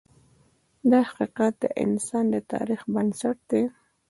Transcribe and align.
دا 0.91 0.99
حقیقت 1.09 1.53
د 1.63 1.65
انسان 1.83 2.25
د 2.33 2.35
تاریخ 2.51 2.81
بنسټ 2.93 3.37
دی. 3.51 3.63